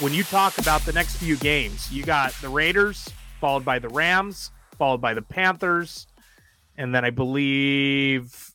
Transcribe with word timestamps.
when 0.00 0.14
you 0.14 0.24
talk 0.24 0.56
about 0.56 0.80
the 0.82 0.92
next 0.92 1.16
few 1.16 1.36
games, 1.36 1.92
you 1.92 2.02
got 2.02 2.32
the 2.40 2.48
Raiders, 2.48 3.08
followed 3.38 3.64
by 3.64 3.78
the 3.78 3.88
Rams, 3.90 4.50
followed 4.78 5.00
by 5.00 5.12
the 5.12 5.22
Panthers, 5.22 6.06
and 6.76 6.94
then 6.94 7.04
I 7.04 7.10
believe 7.10 8.54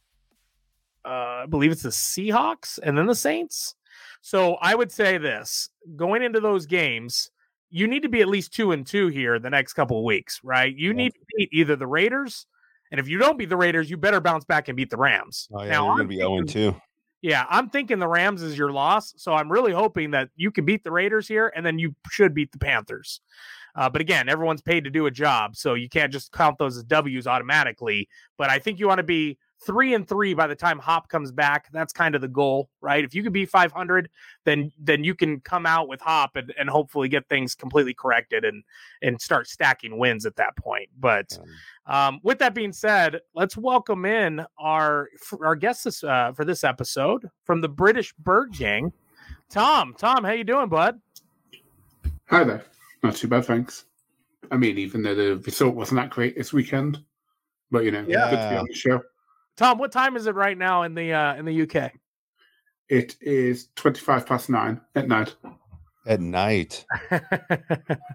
uh, 1.05 1.43
I 1.43 1.45
believe 1.47 1.71
it's 1.71 1.84
the 1.84 1.89
Seahawks 1.89 2.79
and 2.81 2.97
then 2.97 3.05
the 3.05 3.16
Saints. 3.16 3.75
So 4.21 4.55
I 4.55 4.73
would 4.73 4.91
say 4.91 5.20
this 5.20 5.70
going 5.95 6.23
into 6.23 6.39
those 6.39 6.66
games, 6.66 7.29
you 7.70 7.88
need 7.88 8.02
to 8.02 8.09
be 8.09 8.21
at 8.21 8.27
least 8.27 8.52
two 8.52 8.71
and 8.71 8.86
two 8.86 9.09
here 9.09 9.38
the 9.38 9.52
next 9.52 9.73
couple 9.73 10.00
of 10.00 10.04
weeks, 10.04 10.41
right? 10.43 10.75
You 10.75 10.89
yeah. 10.89 10.96
need 10.96 11.14
to 11.14 11.20
beat 11.38 11.50
either 11.52 11.75
the 11.75 11.88
Raiders, 11.88 12.48
and 12.89 13.00
if 13.00 13.07
you 13.07 13.20
don't 13.20 13.38
beat 13.38 13.50
the 13.50 13.57
Raiders, 13.57 13.88
you 13.88 13.98
better 13.98 14.20
bounce 14.20 14.46
back 14.46 14.68
and 14.68 14.75
beat 14.75 14.89
the 14.89 14.98
Rams. 14.98 15.48
Oh, 15.54 15.62
yeah, 15.62 15.70
now, 15.70 15.86
you're 15.86 15.96
going 15.96 16.07
to 16.07 16.09
be 16.09 16.18
0 16.18 16.71
2. 16.71 16.75
Yeah, 17.21 17.46
I'm 17.50 17.69
thinking 17.69 18.00
the 18.00 18.07
Rams 18.07 18.43
is 18.43 18.57
your 18.57 18.71
loss. 18.71 19.14
So 19.18 19.33
I'm 19.33 19.51
really 19.51 19.74
hoping 19.74 20.11
that 20.11 20.29
you 20.36 20.51
can 20.51 20.65
beat 20.65 20.83
the 20.83 20.92
Raiders 20.92 21.28
here, 21.28 21.51
and 21.55 21.65
then 21.65 21.79
you 21.79 21.96
should 22.11 22.33
beat 22.33 22.51
the 22.51 22.60
Panthers. 22.60 23.21
Uh, 23.75 23.89
but 23.89 24.01
again, 24.01 24.29
everyone's 24.29 24.61
paid 24.61 24.86
to 24.86 24.89
do 24.89 25.05
a 25.05 25.11
job, 25.11 25.55
so 25.55 25.74
you 25.74 25.89
can't 25.89 26.14
just 26.14 26.32
count 26.32 26.57
those 26.57 26.78
as 26.78 26.83
W's 26.83 27.28
automatically. 27.28 28.07
But 28.38 28.50
I 28.50 28.60
think 28.60 28.79
you 28.79 28.88
want 28.88 29.00
to 29.00 29.04
be 29.04 29.38
three 29.61 29.93
and 29.93 30.07
three 30.07 30.33
by 30.33 30.47
the 30.47 30.55
time 30.55 30.79
Hop 30.79 31.09
comes 31.09 31.32
back. 31.32 31.68
That's 31.71 31.93
kind 31.93 32.16
of 32.16 32.22
the 32.22 32.27
goal, 32.27 32.69
right? 32.81 33.03
If 33.03 33.16
you 33.16 33.23
can 33.23 33.33
be 33.33 33.45
500, 33.45 34.09
then 34.44 34.72
then 34.80 35.03
you 35.03 35.16
can 35.16 35.39
come 35.41 35.66
out 35.66 35.88
with 35.88 36.02
Hop 36.02 36.36
and, 36.36 36.53
and 36.58 36.69
hopefully 36.69 37.09
get 37.09 37.27
things 37.30 37.55
completely 37.55 37.94
corrected 37.94 38.45
and 38.45 38.63
and 39.02 39.19
start 39.22 39.47
stacking 39.47 39.97
wins 39.97 40.25
at 40.25 40.36
that 40.36 40.55
point. 40.58 40.89
But 40.99 41.38
um, 41.86 42.19
with 42.23 42.39
that 42.39 42.53
being 42.53 42.73
said, 42.73 43.19
let's 43.33 43.58
welcome 43.58 44.05
in 44.05 44.45
our 44.58 45.09
our 45.41 45.55
guests 45.55 46.03
uh, 46.03 46.31
for 46.33 46.45
this 46.45 46.63
episode 46.63 47.30
from 47.44 47.61
the 47.61 47.69
British 47.69 48.13
Bird 48.13 48.53
Gang, 48.53 48.93
Tom. 49.49 49.95
Tom, 49.97 50.23
how 50.23 50.31
you 50.31 50.43
doing, 50.43 50.69
bud? 50.69 50.99
Hi 52.30 52.43
there. 52.43 52.65
Not 53.03 53.15
too 53.15 53.27
bad, 53.27 53.45
thanks. 53.45 53.85
I 54.52 54.58
mean, 54.58 54.77
even 54.77 55.02
though 55.02 55.15
the 55.15 55.37
result 55.37 55.75
wasn't 55.75 56.02
that 56.02 56.09
great 56.09 56.35
this 56.35 56.53
weekend, 56.53 57.03
but 57.71 57.83
you 57.83 57.91
know, 57.91 58.05
yeah. 58.08 58.30
good 58.30 58.37
to 58.37 58.49
be 58.49 58.55
on 58.58 58.65
the 58.67 58.73
show. 58.73 59.02
Tom, 59.58 59.78
what 59.78 59.92
time 59.92 60.16
is 60.16 60.28
it 60.28 60.36
right 60.36 60.58
now 60.58 60.84
in 60.84 60.95
the 60.95 61.14
uh, 61.14 61.36
in 61.36 61.45
the 61.45 61.61
UK? 61.61 61.92
It 62.89 63.16
is 63.22 63.70
twenty 63.75 64.00
five 64.00 64.25
past 64.25 64.50
nine 64.50 64.81
at 64.95 65.08
night. 65.08 65.36
At 66.06 66.22
night. 66.22 66.86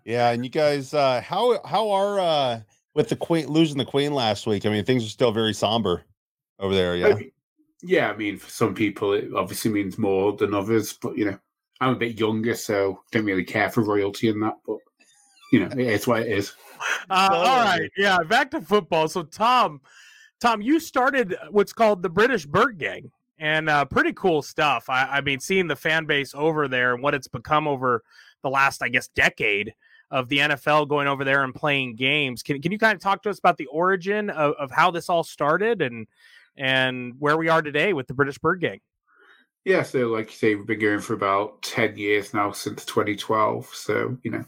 yeah, 0.04 0.30
and 0.30 0.44
you 0.44 0.50
guys, 0.50 0.94
uh, 0.94 1.20
how 1.20 1.60
how 1.64 1.90
are 1.90 2.20
uh, 2.20 2.60
with 2.94 3.08
the 3.08 3.16
queen 3.16 3.48
losing 3.48 3.78
the 3.78 3.84
queen 3.84 4.12
last 4.12 4.46
week? 4.46 4.66
I 4.66 4.68
mean, 4.68 4.84
things 4.84 5.04
are 5.04 5.08
still 5.08 5.32
very 5.32 5.54
somber 5.54 6.04
over 6.58 6.74
there. 6.74 6.96
Yeah. 6.96 7.18
Yeah, 7.82 8.10
I 8.10 8.16
mean, 8.16 8.36
for 8.36 8.50
some 8.50 8.74
people, 8.74 9.14
it 9.14 9.30
obviously 9.34 9.70
means 9.70 9.96
more 9.96 10.34
than 10.34 10.52
others, 10.52 10.92
but 10.92 11.16
you 11.16 11.24
know, 11.24 11.38
I'm 11.80 11.94
a 11.94 11.98
bit 11.98 12.20
younger, 12.20 12.54
so 12.54 13.00
don't 13.10 13.24
really 13.24 13.44
care 13.44 13.70
for 13.70 13.82
royalty 13.82 14.28
and 14.28 14.42
that. 14.42 14.56
But 14.66 14.76
you 15.50 15.60
know, 15.60 15.70
it's 15.76 16.06
what 16.06 16.22
it 16.22 16.28
is. 16.28 16.52
Uh, 17.08 17.28
all 17.32 17.64
right, 17.64 17.90
yeah. 17.96 18.18
Back 18.28 18.50
to 18.50 18.60
football. 18.60 19.08
So, 19.08 19.22
Tom, 19.22 19.80
Tom, 20.40 20.62
you 20.62 20.80
started 20.80 21.36
what's 21.50 21.72
called 21.72 22.02
the 22.02 22.08
British 22.08 22.46
Bird 22.46 22.78
Gang, 22.78 23.10
and 23.38 23.68
uh, 23.68 23.84
pretty 23.84 24.12
cool 24.14 24.40
stuff. 24.40 24.88
I, 24.88 25.04
I, 25.04 25.20
mean, 25.20 25.38
seeing 25.38 25.66
the 25.66 25.76
fan 25.76 26.06
base 26.06 26.34
over 26.34 26.66
there 26.66 26.94
and 26.94 27.02
what 27.02 27.14
it's 27.14 27.28
become 27.28 27.68
over 27.68 28.02
the 28.42 28.48
last, 28.48 28.82
I 28.82 28.88
guess, 28.88 29.08
decade 29.08 29.74
of 30.10 30.28
the 30.28 30.38
NFL 30.38 30.88
going 30.88 31.06
over 31.06 31.24
there 31.24 31.44
and 31.44 31.54
playing 31.54 31.94
games. 31.96 32.42
Can 32.42 32.60
can 32.60 32.72
you 32.72 32.78
kind 32.78 32.96
of 32.96 33.00
talk 33.00 33.22
to 33.22 33.30
us 33.30 33.38
about 33.38 33.58
the 33.58 33.66
origin 33.66 34.30
of, 34.30 34.54
of 34.58 34.70
how 34.70 34.90
this 34.90 35.08
all 35.08 35.22
started 35.22 35.82
and 35.82 36.06
and 36.56 37.14
where 37.18 37.36
we 37.36 37.48
are 37.48 37.62
today 37.62 37.92
with 37.92 38.06
the 38.06 38.14
British 38.14 38.38
Bird 38.38 38.60
Gang? 38.60 38.80
Yeah, 39.64 39.82
so 39.82 40.08
like 40.08 40.30
you 40.30 40.36
say, 40.36 40.54
we've 40.54 40.66
been 40.66 40.80
going 40.80 41.00
for 41.00 41.12
about 41.14 41.62
ten 41.62 41.96
years 41.96 42.32
now 42.32 42.50
since 42.50 42.84
2012. 42.86 43.66
So 43.74 44.16
you 44.22 44.30
know 44.30 44.44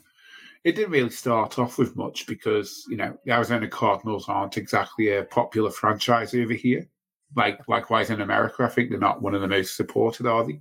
it 0.64 0.76
didn't 0.76 0.92
really 0.92 1.10
start 1.10 1.58
off 1.58 1.78
with 1.78 1.96
much 1.96 2.26
because 2.26 2.84
you 2.88 2.96
know 2.96 3.16
the 3.24 3.32
Arizona 3.32 3.68
Cardinals 3.68 4.28
aren't 4.28 4.56
exactly 4.56 5.16
a 5.16 5.24
popular 5.24 5.70
franchise 5.70 6.34
over 6.34 6.52
here. 6.52 6.86
Like 7.34 7.60
likewise 7.68 8.10
in 8.10 8.20
America, 8.20 8.62
I 8.62 8.68
think 8.68 8.90
they're 8.90 8.98
not 8.98 9.22
one 9.22 9.34
of 9.34 9.40
the 9.40 9.48
most 9.48 9.76
supported, 9.76 10.26
are 10.26 10.46
they? 10.46 10.60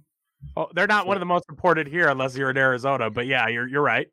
Oh, 0.56 0.70
they're 0.74 0.88
not 0.88 1.04
so, 1.04 1.08
one 1.08 1.18
of 1.18 1.22
the 1.22 1.26
most 1.26 1.46
supported 1.48 1.88
here, 1.88 2.10
unless 2.10 2.36
you're 2.36 2.50
in 2.50 2.58
Arizona. 2.58 3.10
But 3.10 3.28
yeah, 3.28 3.48
you're 3.48 3.68
you're 3.68 3.82
right. 3.82 4.08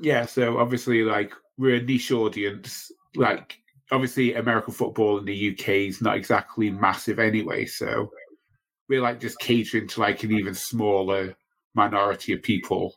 Yeah, 0.00 0.26
so 0.26 0.58
obviously, 0.58 1.02
like 1.02 1.32
we're 1.56 1.76
a 1.76 1.82
niche 1.82 2.12
audience. 2.12 2.90
Like 3.14 3.58
obviously, 3.90 4.34
American 4.34 4.74
football 4.74 5.18
in 5.18 5.24
the 5.24 5.52
UK 5.52 5.68
is 5.68 6.02
not 6.02 6.16
exactly 6.16 6.70
massive 6.70 7.18
anyway. 7.18 7.64
So 7.64 8.10
we're 8.88 9.00
like 9.00 9.20
just 9.20 9.38
catering 9.38 9.88
to 9.88 10.00
like 10.00 10.22
an 10.24 10.32
even 10.32 10.54
smaller 10.54 11.34
minority 11.74 12.34
of 12.34 12.42
people 12.42 12.94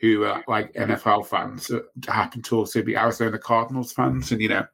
who 0.00 0.24
are 0.24 0.42
like 0.48 0.72
NFL 0.72 1.26
fans 1.26 1.70
happen 2.08 2.40
to 2.42 2.56
also 2.56 2.82
be 2.82 2.96
Arizona 2.96 3.38
Cardinals 3.38 3.92
fans. 3.92 4.32
And, 4.32 4.40
you 4.40 4.48
know, 4.48 4.66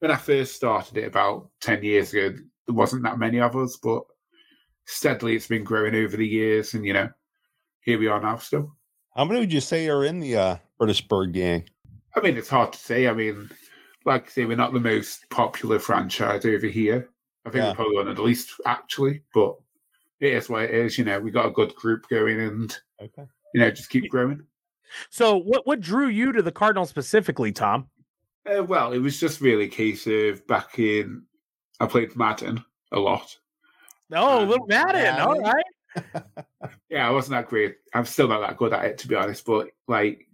when 0.00 0.10
I 0.10 0.16
first 0.16 0.54
started 0.54 0.98
it 0.98 1.06
about 1.06 1.48
10 1.62 1.82
years 1.82 2.12
ago, 2.12 2.36
there 2.66 2.74
wasn't 2.74 3.02
that 3.04 3.18
many 3.18 3.40
of 3.40 3.56
us, 3.56 3.78
but 3.82 4.02
steadily 4.84 5.36
it's 5.36 5.46
been 5.46 5.64
growing 5.64 5.94
over 5.94 6.16
the 6.16 6.26
years. 6.26 6.74
And, 6.74 6.84
you 6.84 6.92
know, 6.92 7.08
here 7.80 7.98
we 7.98 8.08
are 8.08 8.20
now 8.20 8.36
still. 8.36 8.76
How 9.16 9.24
many 9.24 9.40
would 9.40 9.52
you 9.52 9.60
say 9.60 9.88
are 9.88 10.04
in 10.04 10.20
the 10.20 10.36
uh, 10.36 10.56
British 10.78 11.08
Bird 11.08 11.32
Gang? 11.32 11.64
I 12.14 12.20
mean, 12.20 12.36
it's 12.36 12.50
hard 12.50 12.74
to 12.74 12.78
say. 12.78 13.08
I 13.08 13.14
mean, 13.14 13.48
like 14.04 14.26
I 14.26 14.30
say, 14.30 14.44
we're 14.44 14.56
not 14.56 14.74
the 14.74 14.80
most 14.80 15.28
popular 15.30 15.78
franchise 15.78 16.44
over 16.44 16.66
here. 16.66 17.08
I 17.46 17.50
think 17.50 17.62
yeah. 17.62 17.70
we're 17.70 17.76
probably 17.76 17.96
one 17.96 18.08
of 18.08 18.16
the 18.16 18.22
least, 18.22 18.50
actually, 18.66 19.22
but 19.32 19.56
it 20.20 20.34
is 20.34 20.50
what 20.50 20.64
it 20.64 20.74
is. 20.74 20.98
You 20.98 21.04
know, 21.04 21.20
we 21.20 21.30
got 21.30 21.46
a 21.46 21.52
good 21.52 21.74
group 21.74 22.06
going 22.08 22.40
and 22.40 22.76
okay 23.00 23.26
you 23.56 23.62
know, 23.62 23.70
just 23.70 23.88
keep 23.88 24.10
growing. 24.10 24.42
So, 25.08 25.38
what 25.38 25.66
what 25.66 25.80
drew 25.80 26.08
you 26.08 26.30
to 26.32 26.42
the 26.42 26.52
Cardinals 26.52 26.90
specifically, 26.90 27.52
Tom? 27.52 27.88
Uh, 28.46 28.62
well, 28.62 28.92
it 28.92 28.98
was 28.98 29.18
just 29.18 29.40
really 29.40 29.64
a 29.64 29.68
case 29.68 30.06
of 30.06 30.46
back 30.46 30.78
in. 30.78 31.22
I 31.80 31.86
played 31.86 32.14
Madden 32.16 32.62
a 32.92 32.98
lot. 32.98 33.34
Oh, 34.12 34.42
um, 34.42 34.48
little 34.50 34.66
Madden. 34.66 35.18
All 35.20 35.40
right. 35.40 35.64
yeah, 36.90 37.08
I 37.08 37.10
wasn't 37.10 37.38
that 37.38 37.48
great. 37.48 37.76
I'm 37.94 38.04
still 38.04 38.28
not 38.28 38.46
that 38.46 38.58
good 38.58 38.74
at 38.74 38.84
it, 38.84 38.98
to 38.98 39.08
be 39.08 39.14
honest. 39.14 39.46
But 39.46 39.70
like, 39.88 40.28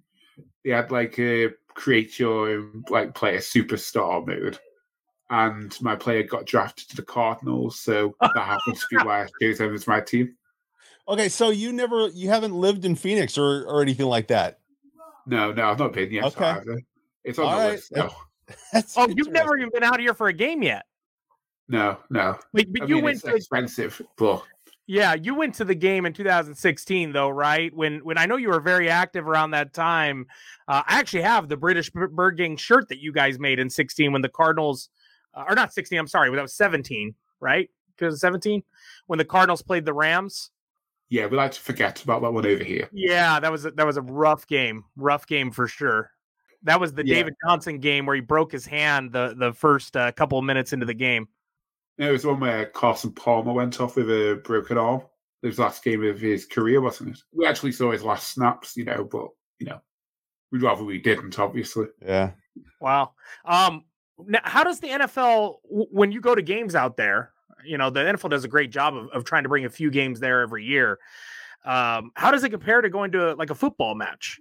they 0.64 0.70
had 0.70 0.90
like 0.90 1.16
a 1.20 1.50
create 1.68 2.18
your 2.18 2.70
like 2.90 3.14
play 3.14 3.36
a 3.36 3.38
superstar 3.38 4.26
mode, 4.26 4.58
and 5.30 5.80
my 5.80 5.94
player 5.94 6.24
got 6.24 6.44
drafted 6.44 6.88
to 6.88 6.96
the 6.96 7.02
Cardinals, 7.02 7.78
so 7.78 8.16
that 8.20 8.34
happens 8.34 8.80
to 8.80 8.86
be 8.90 8.96
why 8.96 9.22
I 9.22 9.28
chose 9.40 9.60
him 9.60 9.74
as 9.74 9.86
my 9.86 10.00
team. 10.00 10.34
Okay, 11.08 11.28
so 11.28 11.50
you 11.50 11.72
never, 11.72 12.08
you 12.08 12.28
haven't 12.28 12.54
lived 12.54 12.84
in 12.84 12.94
Phoenix 12.94 13.36
or 13.36 13.64
or 13.64 13.82
anything 13.82 14.06
like 14.06 14.28
that. 14.28 14.60
No, 15.26 15.52
no, 15.52 15.70
I've 15.70 15.78
not 15.78 15.92
been 15.92 16.10
yet. 16.10 16.24
Okay, 16.24 16.60
it's 17.24 17.38
on 17.38 17.46
All 17.46 17.50
the 17.52 17.56
right. 17.56 17.72
list. 17.72 17.92
No. 17.92 18.10
That's 18.72 18.96
oh, 18.96 19.08
you've 19.08 19.30
never 19.30 19.56
even 19.56 19.70
been 19.72 19.84
out 19.84 20.00
here 20.00 20.14
for 20.14 20.28
a 20.28 20.32
game 20.32 20.62
yet. 20.62 20.84
No, 21.68 21.96
no. 22.10 22.38
But, 22.52 22.66
but 22.72 22.88
you 22.88 22.96
mean, 22.96 23.04
went 23.04 23.20
to 23.22 23.34
expensive, 23.34 24.02
but 24.16 24.42
yeah, 24.86 25.14
you 25.14 25.34
went 25.34 25.54
to 25.54 25.64
the 25.64 25.74
game 25.74 26.06
in 26.06 26.12
2016, 26.12 27.12
though, 27.12 27.30
right? 27.30 27.74
When 27.74 28.00
when 28.04 28.18
I 28.18 28.26
know 28.26 28.36
you 28.36 28.48
were 28.48 28.60
very 28.60 28.90
active 28.90 29.28
around 29.28 29.52
that 29.52 29.72
time. 29.72 30.26
Uh, 30.68 30.82
I 30.86 30.98
actually 30.98 31.22
have 31.22 31.48
the 31.48 31.56
British 31.56 31.90
Bird 31.90 32.36
Gang 32.36 32.56
shirt 32.56 32.88
that 32.88 32.98
you 32.98 33.12
guys 33.12 33.38
made 33.38 33.58
in 33.58 33.70
16 33.70 34.12
when 34.12 34.22
the 34.22 34.28
Cardinals, 34.28 34.90
uh, 35.34 35.44
or 35.48 35.54
not 35.54 35.72
16. 35.72 35.98
I'm 35.98 36.06
sorry, 36.06 36.34
that 36.34 36.42
was 36.42 36.54
17, 36.54 37.14
right? 37.40 37.70
2017 37.98 38.62
when 39.06 39.18
the 39.18 39.24
Cardinals 39.24 39.62
played 39.62 39.84
the 39.84 39.92
Rams 39.92 40.50
yeah, 41.12 41.26
we 41.26 41.36
like 41.36 41.52
to 41.52 41.60
forget 41.60 42.02
about 42.02 42.22
that 42.22 42.32
one 42.32 42.46
over 42.46 42.64
here. 42.64 42.88
Yeah, 42.90 43.38
that 43.38 43.52
was 43.52 43.66
a, 43.66 43.70
that 43.72 43.84
was 43.84 43.98
a 43.98 44.02
rough 44.02 44.46
game, 44.46 44.82
rough 44.96 45.26
game 45.26 45.50
for 45.50 45.68
sure. 45.68 46.10
That 46.62 46.80
was 46.80 46.94
the 46.94 47.06
yeah. 47.06 47.16
David 47.16 47.34
Johnson 47.44 47.80
game 47.80 48.06
where 48.06 48.14
he 48.14 48.22
broke 48.22 48.50
his 48.50 48.64
hand 48.64 49.12
the 49.12 49.34
the 49.36 49.52
first 49.52 49.94
uh, 49.94 50.10
couple 50.12 50.38
of 50.38 50.44
minutes 50.46 50.72
into 50.72 50.86
the 50.86 50.94
game. 50.94 51.28
Yeah, 51.98 52.08
it 52.08 52.12
was 52.12 52.24
one 52.24 52.40
where 52.40 52.64
Carson 52.64 53.12
Palmer 53.12 53.52
went 53.52 53.78
off 53.78 53.96
with 53.96 54.08
a 54.08 54.40
broken 54.42 54.78
arm. 54.78 55.02
It 55.42 55.48
was 55.48 55.58
last 55.58 55.84
game 55.84 56.02
of 56.02 56.18
his 56.18 56.46
career, 56.46 56.80
wasn't 56.80 57.10
it? 57.10 57.18
We 57.34 57.46
actually 57.46 57.72
saw 57.72 57.92
his 57.92 58.02
last 58.02 58.28
snaps, 58.28 58.74
you 58.74 58.86
know, 58.86 59.04
but 59.04 59.28
you 59.58 59.66
know, 59.66 59.82
we'd 60.50 60.62
rather 60.62 60.82
we 60.82 60.98
didn't, 60.98 61.38
obviously. 61.38 61.88
Yeah. 62.00 62.30
Wow. 62.80 63.12
Um, 63.44 63.84
now, 64.26 64.40
how 64.44 64.64
does 64.64 64.80
the 64.80 64.88
NFL 64.88 65.56
when 65.66 66.10
you 66.10 66.22
go 66.22 66.34
to 66.34 66.40
games 66.40 66.74
out 66.74 66.96
there? 66.96 67.32
You 67.64 67.78
know, 67.78 67.90
the 67.90 68.00
NFL 68.00 68.30
does 68.30 68.44
a 68.44 68.48
great 68.48 68.70
job 68.70 68.96
of, 68.96 69.08
of 69.10 69.24
trying 69.24 69.42
to 69.42 69.48
bring 69.48 69.64
a 69.64 69.70
few 69.70 69.90
games 69.90 70.20
there 70.20 70.42
every 70.42 70.64
year. 70.64 70.98
Um, 71.64 72.10
how 72.14 72.30
does 72.30 72.44
it 72.44 72.50
compare 72.50 72.80
to 72.80 72.90
going 72.90 73.12
to 73.12 73.32
a, 73.32 73.34
like 73.34 73.50
a 73.50 73.54
football 73.54 73.94
match? 73.94 74.40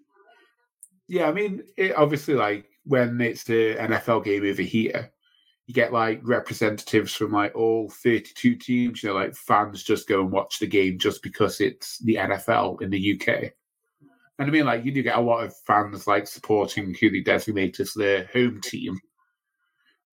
Yeah, 1.08 1.28
I 1.28 1.32
mean, 1.32 1.64
it, 1.78 1.96
obviously, 1.96 2.34
like 2.34 2.66
when 2.86 3.20
it's 3.22 3.44
the 3.44 3.76
NFL 3.76 4.24
game 4.24 4.46
over 4.46 4.62
here, 4.62 5.12
you 5.68 5.74
get 5.74 5.94
like 5.94 6.20
representatives 6.24 7.14
from 7.14 7.32
like 7.32 7.56
all 7.56 7.90
32 7.90 8.56
teams. 8.56 9.04
You 9.04 9.10
know, 9.10 9.16
like 9.16 9.36
fans 9.36 9.84
just 9.84 10.08
go 10.08 10.22
and 10.22 10.32
watch 10.32 10.60
the 10.60 10.68
game 10.68 10.98
just 10.98 11.22
because 11.22 11.62
it's 11.62 12.00
the 12.00 12.16
NFL 12.16 12.82
in 12.82 12.90
the 12.90 13.22
UK. 13.22 13.52
And 14.40 14.50
I 14.50 14.52
mean, 14.52 14.66
like 14.66 14.84
you 14.84 14.92
do 14.92 15.04
get 15.04 15.18
a 15.18 15.22
lot 15.22 15.44
of 15.44 15.56
fans 15.68 16.08
like 16.08 16.26
supporting 16.26 16.96
who 16.96 17.12
they 17.12 17.20
designate 17.20 17.80
as 17.80 17.94
their 17.94 18.28
home 18.34 18.60
team, 18.62 19.00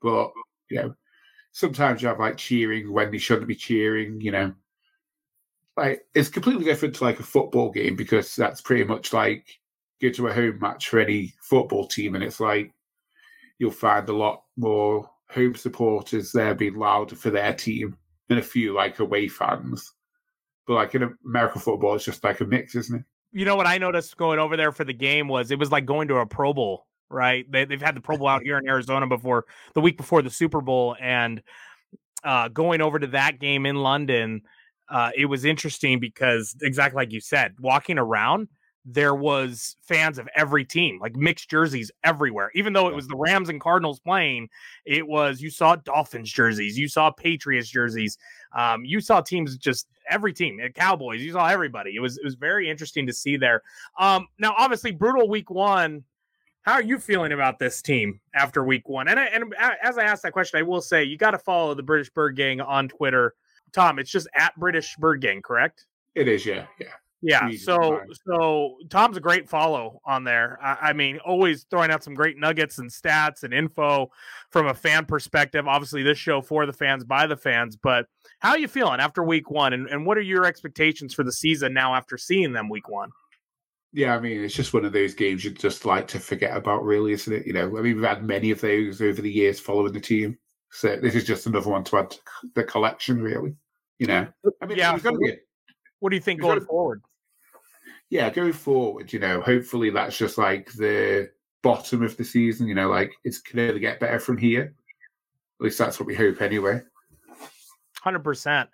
but 0.02 0.30
you 0.70 0.82
know, 0.82 0.94
sometimes 1.58 2.00
you 2.00 2.06
have 2.06 2.20
like 2.20 2.36
cheering 2.36 2.92
when 2.92 3.10
they 3.10 3.18
shouldn't 3.18 3.48
be 3.48 3.54
cheering, 3.56 4.20
you 4.20 4.30
know. 4.30 4.54
like 5.76 6.02
it's 6.14 6.28
completely 6.28 6.64
different 6.64 6.94
to 6.94 7.02
like 7.02 7.18
a 7.18 7.24
football 7.24 7.72
game 7.72 7.96
because 7.96 8.36
that's 8.36 8.60
pretty 8.60 8.84
much 8.84 9.12
like 9.12 9.44
go 10.00 10.08
to 10.08 10.28
a 10.28 10.32
home 10.32 10.60
match 10.60 10.88
for 10.88 11.00
any 11.00 11.34
football 11.42 11.88
team, 11.88 12.14
and 12.14 12.22
it's 12.22 12.38
like 12.38 12.72
you'll 13.58 13.72
find 13.72 14.08
a 14.08 14.12
lot 14.16 14.44
more 14.56 15.10
home 15.30 15.56
supporters 15.56 16.30
there 16.30 16.54
being 16.54 16.76
louder 16.76 17.16
for 17.16 17.30
their 17.30 17.52
team 17.52 17.96
than 18.28 18.38
a 18.38 18.42
few 18.42 18.72
like 18.72 19.00
away 19.00 19.26
fans. 19.26 19.94
But 20.64 20.74
like 20.74 20.94
in 20.94 21.12
American 21.26 21.60
football, 21.60 21.96
it's 21.96 22.04
just 22.04 22.22
like 22.22 22.40
a 22.40 22.44
mix, 22.44 22.76
isn't 22.76 23.00
it? 23.00 23.04
You 23.32 23.44
know 23.44 23.56
what 23.56 23.66
I 23.66 23.78
noticed 23.78 24.16
going 24.16 24.38
over 24.38 24.56
there 24.56 24.70
for 24.70 24.84
the 24.84 24.92
game 24.92 25.26
was 25.26 25.50
it 25.50 25.58
was 25.58 25.72
like 25.72 25.86
going 25.86 26.06
to 26.08 26.18
a 26.18 26.26
Pro 26.26 26.54
Bowl, 26.54 26.86
right? 27.10 27.50
They, 27.50 27.64
they've 27.64 27.80
had 27.80 27.94
the 27.96 28.00
Pro 28.00 28.16
Bowl 28.16 28.28
out 28.28 28.42
here 28.42 28.58
in 28.58 28.68
Arizona 28.68 29.06
before 29.06 29.46
the 29.74 29.80
week 29.80 29.96
before 29.96 30.22
the 30.22 30.30
Super 30.30 30.60
Bowl, 30.60 30.96
and 31.00 31.42
uh, 32.24 32.48
going 32.48 32.80
over 32.80 32.98
to 32.98 33.06
that 33.08 33.38
game 33.38 33.66
in 33.66 33.76
London, 33.76 34.42
uh, 34.90 35.10
it 35.16 35.26
was 35.26 35.44
interesting 35.44 36.00
because 36.00 36.56
exactly 36.62 36.96
like 36.96 37.12
you 37.12 37.20
said, 37.20 37.54
walking 37.60 37.98
around, 37.98 38.48
there 38.90 39.14
was 39.14 39.76
fans 39.82 40.18
of 40.18 40.26
every 40.34 40.64
team, 40.64 40.98
like 40.98 41.14
mixed 41.14 41.50
jerseys 41.50 41.90
everywhere. 42.04 42.50
Even 42.54 42.72
though 42.72 42.88
it 42.88 42.94
was 42.94 43.06
the 43.06 43.16
Rams 43.16 43.50
and 43.50 43.60
Cardinals 43.60 44.00
playing, 44.00 44.48
it 44.86 45.06
was 45.06 45.42
you 45.42 45.50
saw 45.50 45.76
Dolphins 45.76 46.32
jerseys, 46.32 46.78
you 46.78 46.88
saw 46.88 47.10
Patriots 47.10 47.68
jerseys, 47.68 48.16
um, 48.56 48.84
you 48.86 49.00
saw 49.00 49.20
teams 49.20 49.58
just 49.58 49.86
every 50.08 50.32
team, 50.32 50.58
uh, 50.64 50.68
Cowboys, 50.70 51.20
you 51.20 51.32
saw 51.32 51.46
everybody. 51.46 51.94
It 51.94 52.00
was 52.00 52.16
it 52.16 52.24
was 52.24 52.34
very 52.34 52.70
interesting 52.70 53.06
to 53.06 53.12
see 53.12 53.36
there. 53.36 53.62
Um, 53.98 54.26
now, 54.38 54.54
obviously, 54.56 54.92
brutal 54.92 55.28
week 55.28 55.50
one. 55.50 56.04
How 56.68 56.74
are 56.74 56.82
you 56.82 56.98
feeling 56.98 57.32
about 57.32 57.58
this 57.58 57.80
team 57.80 58.20
after 58.34 58.62
week 58.62 58.90
one? 58.90 59.08
And 59.08 59.18
I, 59.18 59.24
and 59.24 59.54
as 59.82 59.96
I 59.96 60.02
asked 60.02 60.22
that 60.24 60.34
question, 60.34 60.58
I 60.58 60.62
will 60.64 60.82
say 60.82 61.02
you 61.02 61.16
got 61.16 61.30
to 61.30 61.38
follow 61.38 61.72
the 61.72 61.82
British 61.82 62.10
Bird 62.10 62.36
Gang 62.36 62.60
on 62.60 62.90
Twitter. 62.90 63.32
Tom, 63.72 63.98
it's 63.98 64.10
just 64.10 64.28
at 64.34 64.54
British 64.54 64.94
Bird 64.96 65.22
Gang, 65.22 65.40
correct? 65.40 65.86
It 66.14 66.28
is, 66.28 66.44
yeah, 66.44 66.66
yeah. 66.78 66.88
Yeah, 67.22 67.50
so 67.56 68.02
so 68.26 68.76
Tom's 68.90 69.16
a 69.16 69.20
great 69.20 69.48
follow 69.48 70.02
on 70.04 70.24
there. 70.24 70.58
I, 70.62 70.90
I, 70.90 70.92
mean, 70.92 71.18
always 71.20 71.64
throwing 71.70 71.90
out 71.90 72.04
some 72.04 72.14
great 72.14 72.38
nuggets 72.38 72.78
and 72.78 72.90
stats 72.90 73.44
and 73.44 73.54
info 73.54 74.10
from 74.50 74.66
a 74.66 74.74
fan 74.74 75.06
perspective. 75.06 75.66
Obviously, 75.66 76.02
this 76.02 76.18
show 76.18 76.42
for 76.42 76.66
the 76.66 76.72
fans 76.72 77.02
by 77.02 77.26
the 77.26 77.36
fans. 77.36 77.76
But 77.76 78.06
how 78.40 78.50
are 78.50 78.58
you 78.58 78.68
feeling 78.68 79.00
after 79.00 79.24
week 79.24 79.50
one, 79.50 79.72
and, 79.72 79.88
and 79.88 80.04
what 80.04 80.18
are 80.18 80.20
your 80.20 80.44
expectations 80.44 81.14
for 81.14 81.24
the 81.24 81.32
season 81.32 81.72
now 81.72 81.94
after 81.94 82.18
seeing 82.18 82.52
them 82.52 82.68
week 82.68 82.90
one? 82.90 83.10
Yeah, 83.92 84.14
I 84.14 84.20
mean, 84.20 84.44
it's 84.44 84.54
just 84.54 84.74
one 84.74 84.84
of 84.84 84.92
those 84.92 85.14
games 85.14 85.44
you'd 85.44 85.58
just 85.58 85.86
like 85.86 86.06
to 86.08 86.20
forget 86.20 86.56
about, 86.56 86.84
really, 86.84 87.12
isn't 87.12 87.32
it? 87.32 87.46
You 87.46 87.54
know, 87.54 87.78
I 87.78 87.80
mean, 87.80 87.96
we've 87.96 88.04
had 88.04 88.22
many 88.22 88.50
of 88.50 88.60
those 88.60 89.00
over 89.00 89.22
the 89.22 89.32
years 89.32 89.58
following 89.58 89.92
the 89.92 90.00
team, 90.00 90.38
so 90.70 90.96
this 90.96 91.14
is 91.14 91.24
just 91.24 91.46
another 91.46 91.70
one 91.70 91.84
to 91.84 91.98
add 91.98 92.10
to 92.10 92.18
the 92.54 92.64
collection, 92.64 93.22
really. 93.22 93.54
You 93.98 94.06
know, 94.06 94.28
I 94.62 94.66
mean, 94.66 94.78
yeah. 94.78 94.96
So 94.98 95.12
what, 95.12 95.34
what, 96.00 96.10
do 96.10 96.16
you 96.16 96.22
think 96.22 96.40
going 96.40 96.60
forward? 96.60 97.02
yeah, 98.10 98.30
going 98.30 98.52
forward, 98.52 99.12
you 99.12 99.18
know, 99.18 99.40
hopefully 99.40 99.90
that's 99.90 100.16
just 100.16 100.38
like 100.38 100.72
the 100.72 101.30
bottom 101.62 102.02
of 102.02 102.16
the 102.16 102.24
season. 102.24 102.66
You 102.66 102.74
know, 102.74 102.88
like 102.88 103.12
it's 103.24 103.38
going 103.38 103.72
to 103.72 103.80
get 103.80 104.00
better 104.00 104.18
from 104.18 104.38
here. 104.38 104.74
At 105.60 105.64
least 105.64 105.78
that's 105.78 105.98
what 105.98 106.06
we 106.06 106.14
hope, 106.14 106.40
anyway. 106.40 106.82
Hundred 108.00 108.20
percent. 108.20 108.70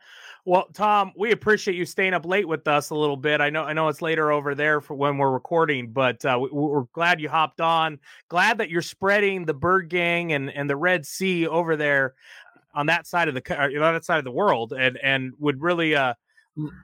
Well, 0.46 0.68
Tom, 0.74 1.12
we 1.16 1.32
appreciate 1.32 1.74
you 1.74 1.86
staying 1.86 2.12
up 2.12 2.26
late 2.26 2.46
with 2.46 2.68
us 2.68 2.90
a 2.90 2.94
little 2.94 3.16
bit. 3.16 3.40
I 3.40 3.48
know, 3.48 3.62
I 3.62 3.72
know 3.72 3.88
it's 3.88 4.02
later 4.02 4.30
over 4.30 4.54
there 4.54 4.82
for 4.82 4.94
when 4.94 5.16
we're 5.16 5.30
recording, 5.30 5.90
but 5.90 6.22
uh, 6.22 6.38
we, 6.38 6.48
are 6.52 6.86
glad 6.92 7.18
you 7.18 7.30
hopped 7.30 7.62
on. 7.62 7.98
Glad 8.28 8.58
that 8.58 8.68
you're 8.68 8.82
spreading 8.82 9.46
the 9.46 9.54
Bird 9.54 9.88
Gang 9.88 10.34
and 10.34 10.50
and 10.50 10.68
the 10.68 10.76
Red 10.76 11.06
Sea 11.06 11.46
over 11.46 11.76
there 11.76 12.14
on 12.74 12.86
that 12.86 13.06
side 13.06 13.28
of 13.28 13.34
the 13.34 13.58
on 13.58 13.94
that 13.94 14.04
side 14.04 14.18
of 14.18 14.24
the 14.24 14.32
world, 14.32 14.74
and 14.78 14.98
and 15.02 15.32
would 15.38 15.62
really 15.62 15.96
uh 15.96 16.12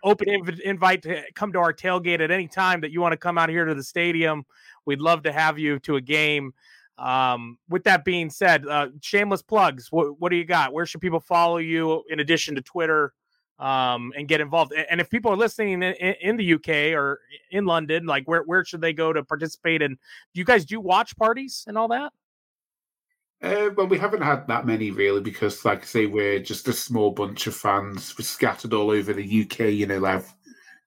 open 0.02 0.28
inv- 0.28 0.60
invite 0.60 1.02
to 1.02 1.22
come 1.34 1.52
to 1.52 1.58
our 1.58 1.74
tailgate 1.74 2.20
at 2.20 2.30
any 2.30 2.48
time 2.48 2.80
that 2.80 2.92
you 2.92 3.02
want 3.02 3.12
to 3.12 3.18
come 3.18 3.36
out 3.36 3.50
here 3.50 3.66
to 3.66 3.74
the 3.74 3.84
stadium. 3.84 4.44
We'd 4.86 5.00
love 5.00 5.24
to 5.24 5.32
have 5.32 5.58
you 5.58 5.78
to 5.80 5.96
a 5.96 6.00
game. 6.00 6.54
Um, 6.96 7.58
with 7.68 7.84
that 7.84 8.04
being 8.04 8.30
said, 8.30 8.66
uh, 8.66 8.88
shameless 9.00 9.42
plugs. 9.42 9.88
What, 9.90 10.20
what 10.20 10.30
do 10.30 10.36
you 10.36 10.44
got? 10.44 10.72
Where 10.72 10.84
should 10.84 11.00
people 11.00 11.20
follow 11.20 11.58
you 11.58 12.02
in 12.10 12.20
addition 12.20 12.56
to 12.56 12.62
Twitter 12.62 13.12
um, 13.60 14.12
and 14.16 14.26
get 14.26 14.40
involved? 14.40 14.72
And 14.72 15.00
if 15.00 15.08
people 15.10 15.30
are 15.30 15.36
listening 15.36 15.82
in, 15.82 15.82
in, 15.82 16.36
the 16.36 16.54
UK 16.54 16.98
or 16.98 17.20
in 17.50 17.66
London, 17.66 18.06
like 18.06 18.26
where 18.26 18.42
where 18.42 18.64
should 18.64 18.80
they 18.80 18.92
go 18.92 19.12
to 19.12 19.22
participate? 19.22 19.82
And 19.82 19.96
do 20.34 20.40
you 20.40 20.44
guys 20.44 20.64
do 20.64 20.80
watch 20.80 21.16
parties 21.16 21.64
and 21.68 21.78
all 21.78 21.88
that? 21.88 22.12
Uh, 23.42 23.70
well, 23.74 23.86
we 23.86 23.98
haven't 23.98 24.22
had 24.22 24.46
that 24.46 24.66
many 24.66 24.90
really 24.90 25.20
because, 25.20 25.64
like 25.64 25.82
I 25.82 25.86
say, 25.86 26.06
we're 26.06 26.40
just 26.40 26.68
a 26.68 26.72
small 26.72 27.10
bunch 27.10 27.46
of 27.46 27.56
fans. 27.56 28.14
We're 28.18 28.24
scattered 28.24 28.74
all 28.74 28.90
over 28.90 29.12
the 29.12 29.42
UK. 29.42 29.72
You 29.72 29.86
know, 29.86 30.00
we 30.00 30.08
have, 30.08 30.34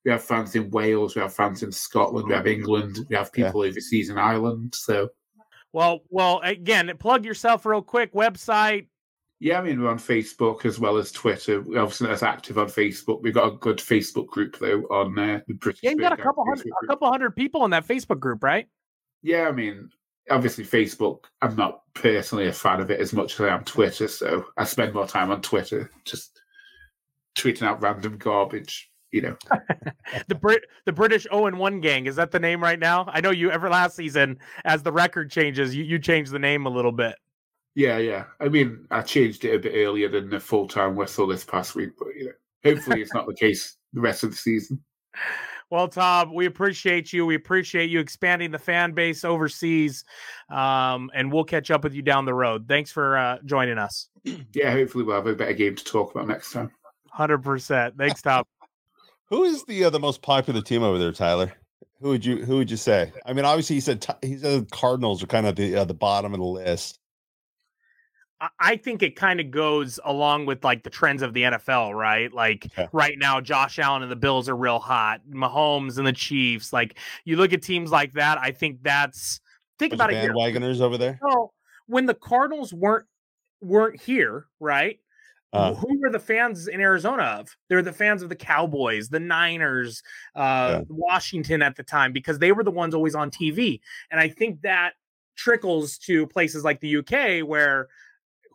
we 0.06 0.12
have 0.12 0.24
fans 0.24 0.54
in 0.56 0.70
Wales, 0.70 1.16
we 1.16 1.22
have 1.22 1.34
fans 1.34 1.64
in 1.64 1.72
Scotland, 1.72 2.28
we 2.28 2.36
have 2.36 2.46
England, 2.46 3.00
we 3.10 3.16
have 3.16 3.32
people 3.32 3.66
yeah. 3.66 3.72
overseas 3.72 4.10
in 4.10 4.20
Ireland. 4.20 4.76
So, 4.76 5.10
well, 5.72 6.02
well, 6.10 6.42
again, 6.44 6.92
plug 7.00 7.26
yourself 7.26 7.66
real 7.66 7.82
quick. 7.82 8.14
Website. 8.14 8.88
Yeah, 9.40 9.60
I 9.60 9.64
mean, 9.64 9.82
we're 9.82 9.90
on 9.90 9.98
Facebook 9.98 10.66
as 10.66 10.80
well 10.80 10.98
as 10.98 11.12
Twitter. 11.12 11.62
We're 11.62 11.82
obviously 11.82 12.10
as 12.10 12.24
active 12.24 12.58
on 12.58 12.68
Facebook. 12.68 13.22
We've 13.22 13.34
got 13.34 13.54
a 13.54 13.58
good 13.58 13.78
Facebook 13.78 14.28
group 14.28 14.58
though 14.58 14.84
on 14.84 15.20
uh, 15.20 15.42
the 15.48 15.56
British. 15.56 15.82
Yeah, 15.84 15.92
you 15.92 15.98
got 15.98 16.14
a 16.14 16.18
couple 16.18 16.46
hundred, 16.46 16.72
a 16.84 16.88
couple 16.88 17.10
hundred 17.10 17.36
people 17.36 17.66
in 17.66 17.72
that 17.72 17.86
Facebook 17.86 18.20
group, 18.20 18.42
right? 18.42 18.68
Yeah, 19.22 19.48
I 19.48 19.52
mean, 19.52 19.90
obviously 20.30 20.64
Facebook, 20.64 21.26
I'm 21.42 21.56
not 21.56 21.82
personally 21.94 22.48
a 22.48 22.54
fan 22.54 22.80
of 22.80 22.92
it 22.92 23.00
as 23.00 23.14
much 23.14 23.34
as 23.34 23.42
I 23.42 23.54
am 23.54 23.64
Twitter, 23.64 24.08
so 24.08 24.46
I 24.58 24.64
spend 24.64 24.94
more 24.94 25.08
time 25.08 25.32
on 25.32 25.42
Twitter 25.42 25.90
just 26.06 26.42
tweeting 27.38 27.64
out 27.64 27.82
random 27.82 28.18
garbage. 28.18 28.90
You 29.12 29.22
know, 29.22 29.38
the 30.28 30.36
Brit, 30.36 30.64
the 30.86 30.92
British 30.92 31.28
O 31.30 31.46
and 31.46 31.60
One 31.60 31.82
Gang 31.82 32.08
is 32.08 32.16
that 32.16 32.32
the 32.32 32.40
name 32.40 32.64
right 32.64 32.80
now? 32.80 33.06
I 33.08 33.22
know 33.22 33.30
you 33.30 33.52
ever 33.52 33.70
last 33.70 33.96
season, 33.96 34.40
as 34.66 34.82
the 34.82 34.92
record 34.92 35.30
changes, 35.30 35.76
you 35.76 35.84
you 35.84 36.00
changed 36.00 36.32
the 36.32 36.40
name 36.40 36.66
a 36.66 36.70
little 36.70 36.92
bit. 36.92 37.16
Yeah, 37.76 37.98
yeah. 37.98 38.26
I 38.40 38.50
mean, 38.50 38.86
I 38.92 39.02
changed 39.02 39.46
it 39.46 39.56
a 39.56 39.60
bit 39.60 39.74
earlier 39.76 40.10
than 40.10 40.30
the 40.30 40.40
full 40.40 40.68
time 40.68 40.96
whistle 40.96 41.28
this 41.28 41.44
past 41.44 41.76
week, 41.76 41.92
but 41.98 42.10
you 42.16 42.26
know, 42.26 42.32
hopefully 42.72 43.02
it's 43.02 43.14
not 43.14 43.28
the 43.28 43.34
case 43.34 43.78
the 43.94 44.02
rest 44.02 44.24
of 44.24 44.32
the 44.32 44.38
season. 44.38 44.84
Well, 45.70 45.88
Tom, 45.88 46.36
we 46.36 46.46
appreciate 46.46 47.12
you. 47.12 47.26
We 47.26 47.34
appreciate 47.34 47.90
you 47.90 48.00
expanding 48.00 48.52
the 48.52 48.60
fan 48.60 48.92
base 48.92 49.26
overseas. 49.26 50.04
Um, 50.50 51.10
and 51.16 51.34
we'll 51.34 51.46
catch 51.46 51.72
up 51.72 51.84
with 51.84 51.96
you 51.96 52.04
down 52.04 52.26
the 52.26 52.34
road. 52.34 52.68
Thanks 52.68 52.92
for 52.92 53.18
uh, 53.18 53.40
joining 53.46 53.78
us. 53.78 54.08
Yeah, 54.54 54.72
hopefully 54.72 55.04
we'll 55.04 55.16
have 55.16 55.26
a 55.26 55.34
better 55.36 55.54
game 55.54 55.76
to 55.76 55.84
talk 55.84 56.14
about 56.14 56.28
next 56.28 56.52
time. 56.52 56.72
100%. 57.18 57.98
Thanks, 57.98 58.22
Tom. 58.22 58.44
who 59.30 59.44
is 59.44 59.64
the 59.66 59.86
uh, 59.86 59.90
the 59.90 60.00
most 60.00 60.22
popular 60.22 60.62
team 60.62 60.84
over 60.84 61.00
there, 61.00 61.12
Tyler? 61.12 61.52
Who 62.02 62.10
would 62.10 62.24
you 62.24 62.46
who 62.46 62.58
would 62.58 62.70
you 62.70 62.78
say? 62.78 63.12
I 63.26 63.34
mean, 63.34 63.46
obviously 63.46 63.78
he 63.78 63.80
said 63.80 64.06
he 64.22 64.38
said 64.38 64.70
Cardinals 64.70 65.24
are 65.24 65.28
kind 65.28 65.48
of 65.48 65.56
the 65.56 65.76
uh, 65.76 65.86
the 65.86 65.94
bottom 65.96 66.34
of 66.34 66.40
the 66.40 66.46
list. 66.46 67.00
I 68.60 68.78
think 68.78 69.04
it 69.04 69.16
kind 69.16 69.40
of 69.40 69.52
goes 69.52 70.00
along 70.04 70.46
with 70.46 70.64
like 70.64 70.84
the 70.84 70.90
trends 70.90 71.22
of 71.22 71.34
the 71.34 71.44
NFL, 71.44 71.94
right? 71.94 72.32
Like 72.34 72.66
okay. 72.66 72.88
right 72.92 73.18
now, 73.18 73.40
Josh 73.40 73.80
Allen 73.80 74.02
and 74.02 74.12
the 74.12 74.16
Bills 74.16 74.50
are 74.50 74.56
real 74.56 74.80
hot. 74.80 75.22
Mahomes 75.30 75.98
and 75.98 76.08
the 76.08 76.14
Chiefs. 76.14 76.74
Like 76.74 76.98
you 77.26 77.38
look 77.38 77.54
at 77.54 77.62
teams 77.62 77.92
like 77.92 78.14
that, 78.14 78.38
I 78.38 78.52
think 78.52 78.82
that's 78.82 79.40
think 79.80 79.94
about 79.94 80.12
it. 80.12 80.30
Bandwagoners 80.30 80.82
over 80.82 80.98
there. 80.98 81.20
So 81.28 81.52
when 81.88 82.06
the 82.06 82.14
Cardinals 82.14 82.74
weren't 82.74 83.06
weren't 83.62 84.02
here, 84.02 84.48
right? 84.60 85.00
Uh, 85.54 85.76
who 85.76 86.00
were 86.00 86.10
the 86.10 86.20
fans 86.20 86.68
in 86.68 86.82
Arizona 86.82 87.24
of? 87.24 87.56
They're 87.70 87.84
the 87.84 87.94
fans 87.94 88.24
of 88.24 88.30
the 88.30 88.36
Cowboys, 88.36 89.10
the 89.10 89.20
Niners, 89.20 90.02
uh, 90.36 90.80
yeah. 90.80 90.82
Washington 90.90 91.62
at 91.62 91.76
the 91.76 91.84
time, 91.84 92.12
because 92.12 92.40
they 92.40 92.52
were 92.52 92.64
the 92.64 92.72
ones 92.72 92.96
always 92.96 93.14
on 93.14 93.30
TV. 93.30 93.80
And 94.10 94.20
I 94.20 94.30
think 94.30 94.62
that 94.62 94.94
trickles 95.36 96.00
to 96.00 96.26
places 96.26 96.64
like 96.64 96.80
the 96.80 96.98
UK 96.98 97.48
where 97.48 97.88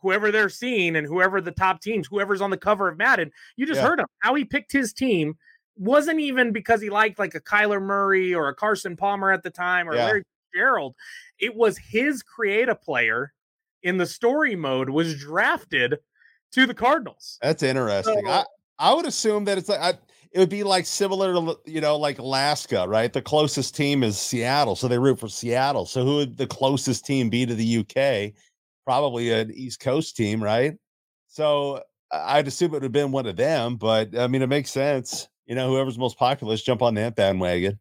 whoever 0.00 0.30
they're 0.30 0.48
seeing 0.48 0.96
and 0.96 1.06
whoever 1.06 1.40
the 1.40 1.50
top 1.50 1.80
teams, 1.80 2.06
whoever's 2.06 2.40
on 2.40 2.50
the 2.50 2.56
cover 2.56 2.88
of 2.88 2.98
Madden, 2.98 3.30
you 3.56 3.66
just 3.66 3.80
yeah. 3.80 3.88
heard 3.88 4.00
him. 4.00 4.06
How 4.20 4.34
he 4.34 4.44
picked 4.44 4.72
his 4.72 4.92
team 4.92 5.36
wasn't 5.76 6.20
even 6.20 6.52
because 6.52 6.80
he 6.80 6.90
liked 6.90 7.18
like 7.18 7.34
a 7.34 7.40
Kyler 7.40 7.80
Murray 7.80 8.34
or 8.34 8.48
a 8.48 8.54
Carson 8.54 8.96
Palmer 8.96 9.30
at 9.30 9.42
the 9.42 9.50
time 9.50 9.88
or 9.88 9.94
yeah. 9.94 10.06
Larry 10.06 10.24
Gerald. 10.54 10.94
It 11.38 11.54
was 11.54 11.78
his 11.78 12.22
creative 12.22 12.80
player 12.82 13.32
in 13.82 13.96
the 13.96 14.06
story 14.06 14.56
mode 14.56 14.90
was 14.90 15.18
drafted 15.18 15.98
to 16.52 16.66
the 16.66 16.74
Cardinals. 16.74 17.38
That's 17.42 17.62
interesting. 17.62 18.22
So, 18.24 18.30
I, 18.30 18.44
I 18.78 18.94
would 18.94 19.06
assume 19.06 19.44
that 19.44 19.58
it's 19.58 19.68
like 19.68 19.80
I, 19.80 19.98
it 20.32 20.38
would 20.38 20.48
be 20.48 20.62
like 20.62 20.86
similar 20.86 21.32
to 21.32 21.58
you 21.64 21.80
know 21.80 21.96
like 21.96 22.18
Alaska, 22.18 22.86
right? 22.88 23.12
The 23.12 23.22
closest 23.22 23.74
team 23.74 24.02
is 24.02 24.18
Seattle, 24.18 24.76
so 24.76 24.88
they 24.88 24.98
root 24.98 25.18
for 25.18 25.28
Seattle. 25.28 25.86
So 25.86 26.04
who 26.04 26.16
would 26.16 26.36
the 26.36 26.46
closest 26.46 27.06
team 27.06 27.30
be 27.30 27.46
to 27.46 27.54
the 27.54 27.78
UK? 27.78 28.34
Probably 28.88 29.30
an 29.30 29.52
East 29.52 29.80
Coast 29.80 30.16
team, 30.16 30.42
right? 30.42 30.74
So 31.26 31.82
I'd 32.10 32.48
assume 32.48 32.70
it 32.70 32.72
would 32.72 32.84
have 32.84 32.92
been 32.92 33.12
one 33.12 33.26
of 33.26 33.36
them, 33.36 33.76
but 33.76 34.18
I 34.18 34.28
mean, 34.28 34.40
it 34.40 34.46
makes 34.46 34.70
sense. 34.70 35.28
You 35.44 35.54
know, 35.54 35.68
whoever's 35.68 35.98
most 35.98 36.18
popular, 36.18 36.56
jump 36.56 36.80
on 36.80 36.94
that 36.94 37.14
bandwagon. 37.14 37.78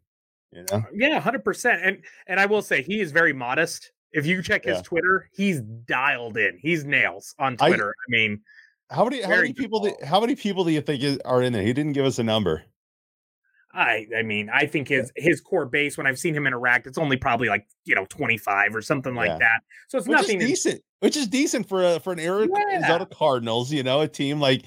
You 0.51 0.65
know? 0.69 0.79
Uh, 0.79 0.81
yeah, 0.93 1.17
hundred 1.21 1.45
percent. 1.45 1.81
And 1.81 2.03
and 2.27 2.41
I 2.41 2.45
will 2.45 2.61
say 2.61 2.81
he 2.81 2.99
is 2.99 3.13
very 3.13 3.31
modest. 3.31 3.93
If 4.11 4.25
you 4.25 4.41
check 4.41 4.65
his 4.65 4.79
yeah. 4.79 4.81
Twitter, 4.81 5.29
he's 5.31 5.61
dialed 5.61 6.35
in. 6.35 6.57
He's 6.61 6.83
nails 6.83 7.33
on 7.39 7.55
Twitter. 7.55 7.87
I, 7.87 7.89
I 7.89 8.09
mean, 8.09 8.41
how 8.89 9.05
many 9.05 9.21
how 9.21 9.29
many 9.29 9.53
people 9.53 9.79
do, 9.79 9.93
how 10.05 10.19
many 10.19 10.35
people 10.35 10.65
do 10.65 10.71
you 10.71 10.81
think 10.81 11.21
are 11.23 11.41
in 11.41 11.53
there? 11.53 11.63
He 11.63 11.71
didn't 11.71 11.93
give 11.93 12.05
us 12.05 12.19
a 12.19 12.23
number. 12.23 12.63
I 13.77 14.07
I 14.17 14.23
mean, 14.23 14.49
I 14.51 14.65
think 14.65 14.87
his 14.87 15.11
his 15.15 15.39
core 15.39 15.65
base 15.67 15.97
when 15.97 16.07
I've 16.07 16.17
seen 16.19 16.33
him 16.33 16.47
interact, 16.47 16.87
it's 16.87 16.97
only 16.97 17.15
probably 17.15 17.47
like 17.47 17.67
you 17.85 17.93
know 17.95 18.05
25 18.09 18.75
or 18.75 18.81
something 18.81 19.13
like 19.15 19.29
Yeah. 19.29 19.37
that. 19.37 19.59
So 19.87 19.97
it's 19.99 20.07
which 20.07 20.17
nothing. 20.17 20.41
is 20.41 20.47
decent. 20.49 20.81
Which 20.99 21.15
is 21.15 21.27
decent 21.27 21.69
for 21.69 21.83
a, 21.83 21.99
for 21.99 22.11
an 22.11 22.19
Arizona 22.19 23.05
Cardinals. 23.05 23.71
You 23.71 23.83
know, 23.83 24.01
a 24.01 24.07
team 24.07 24.39
like 24.41 24.63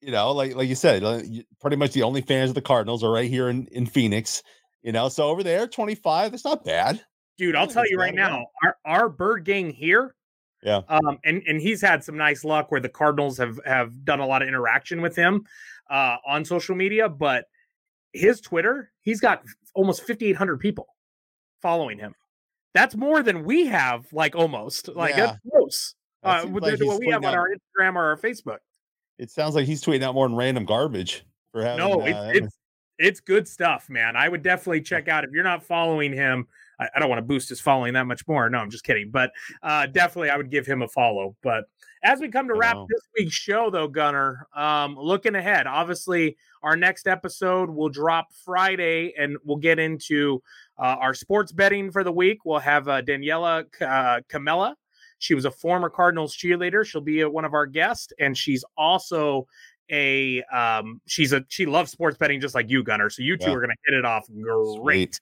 you 0.00 0.12
know, 0.12 0.30
like 0.32 0.54
like 0.54 0.68
you 0.68 0.76
said, 0.76 1.02
uh, 1.02 1.20
pretty 1.60 1.76
much 1.76 1.92
the 1.92 2.04
only 2.04 2.20
fans 2.22 2.50
of 2.50 2.54
the 2.54 2.62
Cardinals 2.62 3.02
are 3.02 3.10
right 3.10 3.28
here 3.28 3.48
in 3.48 3.66
in 3.72 3.86
Phoenix. 3.86 4.42
You 4.82 4.92
know, 4.92 5.08
so 5.08 5.28
over 5.28 5.42
there, 5.42 5.66
twenty 5.66 5.96
five. 5.96 6.30
That's 6.30 6.44
not 6.44 6.64
bad. 6.64 7.00
dude, 7.38 7.56
I'll 7.56 7.66
tell 7.66 7.88
you 7.88 7.96
right 7.98 8.14
bad. 8.14 8.30
now, 8.30 8.46
our 8.62 8.76
our 8.84 9.08
bird 9.08 9.44
gang 9.44 9.70
here. 9.70 10.14
Yeah. 10.62 10.82
Um, 10.88 11.18
and 11.24 11.42
and 11.46 11.60
he's 11.60 11.80
had 11.80 12.04
some 12.04 12.16
nice 12.16 12.44
luck 12.44 12.70
where 12.70 12.80
the 12.80 12.88
Cardinals 12.88 13.38
have 13.38 13.58
have 13.66 14.04
done 14.04 14.20
a 14.20 14.26
lot 14.26 14.42
of 14.42 14.48
interaction 14.48 15.00
with 15.02 15.16
him 15.16 15.44
uh 15.90 16.16
on 16.26 16.44
social 16.44 16.76
media, 16.76 17.08
but 17.08 17.46
his 18.12 18.40
Twitter, 18.40 18.90
he's 19.02 19.20
got 19.20 19.42
almost 19.74 20.02
5800 20.06 20.58
people 20.58 20.86
following 21.62 21.98
him. 21.98 22.14
That's 22.74 22.94
more 22.94 23.22
than 23.22 23.44
we 23.44 23.66
have, 23.66 24.12
like 24.12 24.34
almost. 24.36 24.88
Like 24.88 25.16
Yeah. 25.16 25.26
that's 25.26 25.38
close. 25.50 25.94
That 26.22 26.44
Uh, 26.44 26.48
like 26.48 26.80
what 26.80 27.00
we 27.00 27.08
have 27.08 27.24
on 27.24 27.30
out- 27.32 27.34
our 27.34 27.48
Instagram 27.48 27.96
or 27.96 28.04
our 28.04 28.16
Facebook. 28.16 28.58
It 29.18 29.30
sounds 29.30 29.54
like 29.54 29.66
he's 29.66 29.82
tweeting 29.82 30.02
out 30.02 30.14
more 30.14 30.28
than 30.28 30.36
random 30.36 30.64
garbage 30.64 31.24
for 31.52 31.62
having. 31.62 31.78
No, 31.78 32.00
uh, 32.02 32.04
it's 32.04 32.16
having- 32.16 32.44
it's 32.44 32.54
it's 33.00 33.20
good 33.20 33.46
stuff, 33.46 33.88
man. 33.88 34.16
I 34.16 34.28
would 34.28 34.42
definitely 34.42 34.80
check 34.80 35.06
out 35.06 35.22
if 35.24 35.30
you're 35.30 35.44
not 35.44 35.62
following 35.62 36.12
him. 36.12 36.48
I, 36.78 36.88
I 36.94 37.00
don't 37.00 37.08
want 37.08 37.18
to 37.18 37.24
boost 37.24 37.48
his 37.48 37.60
following 37.60 37.94
that 37.94 38.06
much 38.06 38.26
more. 38.28 38.48
No, 38.50 38.58
I'm 38.58 38.70
just 38.70 38.84
kidding. 38.84 39.10
But 39.10 39.30
uh, 39.62 39.86
definitely, 39.86 40.30
I 40.30 40.36
would 40.36 40.50
give 40.50 40.66
him 40.66 40.82
a 40.82 40.88
follow. 40.88 41.36
But 41.42 41.64
as 42.04 42.20
we 42.20 42.28
come 42.28 42.46
to 42.48 42.54
wrap 42.54 42.76
this 42.88 43.02
week's 43.18 43.34
show, 43.34 43.70
though, 43.70 43.88
Gunner, 43.88 44.46
um, 44.54 44.96
looking 44.96 45.34
ahead, 45.34 45.66
obviously, 45.66 46.36
our 46.62 46.76
next 46.76 47.06
episode 47.08 47.70
will 47.70 47.88
drop 47.88 48.28
Friday, 48.44 49.14
and 49.18 49.36
we'll 49.44 49.56
get 49.56 49.78
into 49.78 50.42
uh, 50.78 50.96
our 51.00 51.14
sports 51.14 51.50
betting 51.52 51.90
for 51.90 52.04
the 52.04 52.12
week. 52.12 52.44
We'll 52.44 52.60
have 52.60 52.88
uh, 52.88 53.02
Daniela 53.02 53.64
uh, 53.80 54.20
Camella. 54.28 54.76
She 55.20 55.34
was 55.34 55.44
a 55.44 55.50
former 55.50 55.90
Cardinals 55.90 56.36
cheerleader. 56.36 56.86
She'll 56.86 57.00
be 57.00 57.24
uh, 57.24 57.28
one 57.28 57.44
of 57.44 57.52
our 57.54 57.66
guests, 57.66 58.12
and 58.20 58.36
she's 58.38 58.64
also 58.76 59.46
a 59.90 60.42
um 60.52 61.00
she's 61.06 61.32
a 61.32 61.42
she 61.48 61.64
loves 61.64 61.90
sports 61.90 62.18
betting 62.18 62.42
just 62.42 62.54
like 62.54 62.68
you 62.68 62.84
gunner 62.84 63.08
so 63.08 63.22
you 63.22 63.38
two 63.38 63.46
Yeah. 63.46 63.54
are 63.54 63.60
going 63.60 63.70
to 63.70 63.76
hit 63.86 63.98
it 63.98 64.04
off 64.04 64.26
great 64.82 65.18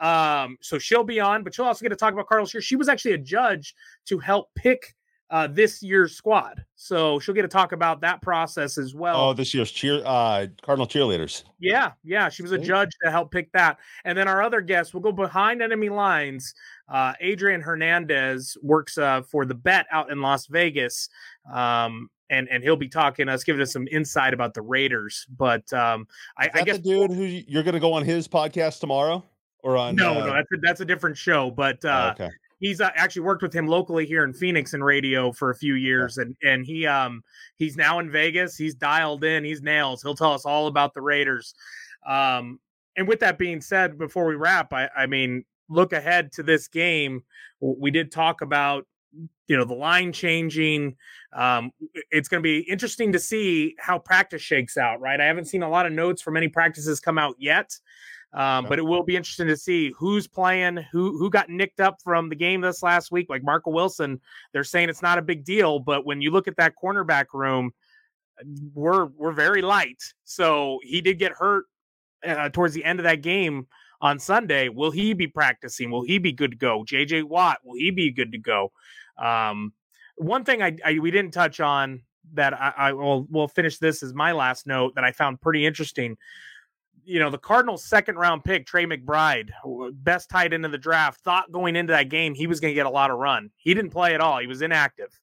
um 0.00 0.56
so 0.60 0.78
she'll 0.78 1.04
be 1.04 1.20
on 1.20 1.42
but 1.44 1.54
she'll 1.54 1.64
also 1.64 1.82
get 1.82 1.88
to 1.90 1.96
talk 1.96 2.12
about 2.12 2.26
cardinals 2.28 2.52
here 2.52 2.60
she 2.60 2.76
was 2.76 2.88
actually 2.88 3.12
a 3.12 3.18
judge 3.18 3.74
to 4.06 4.18
help 4.18 4.48
pick 4.54 4.94
uh 5.30 5.46
this 5.46 5.82
year's 5.82 6.14
squad 6.14 6.62
so 6.76 7.18
she'll 7.20 7.34
get 7.34 7.42
to 7.42 7.48
talk 7.48 7.72
about 7.72 8.00
that 8.00 8.20
process 8.20 8.76
as 8.76 8.94
well 8.94 9.28
Oh, 9.28 9.32
this 9.32 9.54
year's 9.54 9.70
cheer 9.70 10.02
uh 10.04 10.46
Cardinal 10.62 10.86
cheerleaders. 10.86 11.44
yeah, 11.58 11.92
yeah, 12.04 12.28
she 12.28 12.42
was 12.42 12.52
a 12.52 12.58
judge 12.58 12.90
to 13.02 13.10
help 13.10 13.30
pick 13.30 13.50
that. 13.52 13.78
And 14.04 14.18
then 14.18 14.28
our 14.28 14.42
other 14.42 14.60
guest 14.60 14.92
will 14.92 15.00
go 15.00 15.12
behind 15.12 15.62
enemy 15.62 15.88
lines. 15.88 16.52
Uh, 16.88 17.14
Adrian 17.20 17.60
Hernandez 17.62 18.56
works 18.62 18.98
uh, 18.98 19.22
for 19.22 19.46
the 19.46 19.54
Bet 19.54 19.86
out 19.90 20.10
in 20.10 20.20
Las 20.20 20.46
Vegas, 20.48 21.08
um, 21.52 22.10
and 22.28 22.48
and 22.50 22.62
he'll 22.62 22.76
be 22.76 22.88
talking 22.88 23.28
us, 23.28 23.44
giving 23.44 23.62
us 23.62 23.72
some 23.72 23.86
insight 23.90 24.34
about 24.34 24.52
the 24.54 24.60
Raiders. 24.62 25.24
But 25.38 25.72
um, 25.72 26.06
I, 26.36 26.50
I 26.52 26.62
guess 26.62 26.76
the 26.78 26.82
dude 26.82 27.12
who 27.12 27.24
you're 27.24 27.62
going 27.62 27.74
to 27.74 27.80
go 27.80 27.92
on 27.94 28.04
his 28.04 28.28
podcast 28.28 28.80
tomorrow 28.80 29.24
or 29.62 29.76
on? 29.76 29.96
no, 29.96 30.12
uh, 30.12 30.26
no, 30.26 30.32
that's 30.34 30.52
a, 30.52 30.56
that's 30.58 30.80
a 30.80 30.84
different 30.84 31.16
show. 31.16 31.50
But 31.50 31.84
oh, 31.84 31.90
uh, 31.90 32.14
okay. 32.14 32.30
he's 32.60 32.80
uh, 32.80 32.90
actually 32.94 33.22
worked 33.22 33.42
with 33.42 33.52
him 33.52 33.66
locally 33.66 34.06
here 34.06 34.24
in 34.24 34.32
Phoenix 34.32 34.74
in 34.74 34.82
radio 34.82 35.32
for 35.32 35.50
a 35.50 35.54
few 35.54 35.74
years, 35.74 36.18
and 36.18 36.36
and 36.42 36.64
he 36.64 36.86
um 36.86 37.22
he's 37.56 37.76
now 37.76 37.98
in 37.98 38.10
Vegas. 38.10 38.56
He's 38.56 38.74
dialed 38.74 39.24
in. 39.24 39.44
He's 39.44 39.62
nails. 39.62 40.02
He'll 40.02 40.16
tell 40.16 40.32
us 40.32 40.44
all 40.44 40.66
about 40.66 40.94
the 40.94 41.02
Raiders. 41.02 41.54
Um, 42.06 42.58
and 42.96 43.08
with 43.08 43.20
that 43.20 43.38
being 43.38 43.60
said, 43.60 43.98
before 43.98 44.26
we 44.26 44.34
wrap, 44.34 44.72
I 44.72 44.88
I 44.96 45.06
mean, 45.06 45.44
look 45.68 45.92
ahead 45.92 46.32
to 46.32 46.42
this 46.42 46.68
game. 46.68 47.22
We 47.60 47.90
did 47.90 48.10
talk 48.12 48.42
about 48.42 48.86
you 49.48 49.56
know 49.56 49.64
the 49.64 49.74
line 49.74 50.12
changing. 50.12 50.96
Um, 51.32 51.72
it's 52.10 52.28
going 52.28 52.42
to 52.42 52.46
be 52.46 52.60
interesting 52.60 53.12
to 53.12 53.18
see 53.18 53.74
how 53.78 53.98
practice 53.98 54.42
shakes 54.42 54.76
out. 54.76 55.00
Right, 55.00 55.20
I 55.20 55.26
haven't 55.26 55.46
seen 55.46 55.62
a 55.62 55.68
lot 55.68 55.86
of 55.86 55.92
notes 55.92 56.22
from 56.22 56.36
any 56.36 56.48
practices 56.48 57.00
come 57.00 57.18
out 57.18 57.36
yet. 57.38 57.78
Um, 58.34 58.64
but 58.66 58.78
it 58.78 58.82
will 58.82 59.02
be 59.02 59.14
interesting 59.14 59.46
to 59.48 59.56
see 59.56 59.90
who's 59.90 60.26
playing, 60.26 60.78
who 60.90 61.18
who 61.18 61.28
got 61.28 61.50
nicked 61.50 61.80
up 61.80 61.98
from 62.02 62.30
the 62.30 62.34
game 62.34 62.62
this 62.62 62.82
last 62.82 63.12
week. 63.12 63.26
Like 63.28 63.44
Marco 63.44 63.70
Wilson, 63.70 64.20
they're 64.52 64.64
saying 64.64 64.88
it's 64.88 65.02
not 65.02 65.18
a 65.18 65.22
big 65.22 65.44
deal, 65.44 65.78
but 65.78 66.06
when 66.06 66.22
you 66.22 66.30
look 66.30 66.48
at 66.48 66.56
that 66.56 66.72
cornerback 66.82 67.26
room, 67.34 67.72
we're 68.74 69.06
we're 69.06 69.32
very 69.32 69.60
light. 69.60 70.02
So 70.24 70.78
he 70.82 71.02
did 71.02 71.18
get 71.18 71.32
hurt 71.32 71.66
uh, 72.26 72.48
towards 72.48 72.72
the 72.72 72.84
end 72.84 73.00
of 73.00 73.04
that 73.04 73.20
game 73.20 73.66
on 74.00 74.18
Sunday. 74.18 74.70
Will 74.70 74.90
he 74.90 75.12
be 75.12 75.26
practicing? 75.26 75.90
Will 75.90 76.02
he 76.02 76.18
be 76.18 76.32
good 76.32 76.52
to 76.52 76.56
go? 76.56 76.84
JJ 76.84 77.24
Watt, 77.24 77.58
will 77.64 77.76
he 77.76 77.90
be 77.90 78.10
good 78.10 78.32
to 78.32 78.38
go? 78.38 78.72
Um, 79.18 79.74
one 80.16 80.44
thing 80.44 80.62
I, 80.62 80.76
I 80.84 80.98
we 80.98 81.10
didn't 81.10 81.32
touch 81.32 81.60
on 81.60 82.02
that 82.34 82.54
I, 82.54 82.72
I 82.76 82.92
will 82.92 83.24
will 83.24 83.48
finish 83.48 83.78
this 83.78 84.02
as 84.02 84.14
my 84.14 84.32
last 84.32 84.66
note 84.66 84.94
that 84.94 85.04
I 85.04 85.12
found 85.12 85.40
pretty 85.40 85.66
interesting. 85.66 86.16
You 87.04 87.18
know, 87.18 87.30
the 87.30 87.38
Cardinals' 87.38 87.84
second 87.84 88.16
round 88.16 88.44
pick, 88.44 88.66
Trey 88.66 88.86
McBride, 88.86 89.50
best 89.94 90.30
tight 90.30 90.52
end 90.52 90.64
of 90.64 90.72
the 90.72 90.78
draft, 90.78 91.20
thought 91.22 91.50
going 91.50 91.76
into 91.76 91.92
that 91.92 92.08
game 92.08 92.34
he 92.34 92.46
was 92.46 92.60
going 92.60 92.70
to 92.70 92.74
get 92.74 92.86
a 92.86 92.90
lot 92.90 93.10
of 93.10 93.18
run. 93.18 93.50
He 93.56 93.74
didn't 93.74 93.90
play 93.90 94.14
at 94.14 94.20
all. 94.20 94.38
He 94.38 94.46
was 94.46 94.62
inactive. 94.62 95.18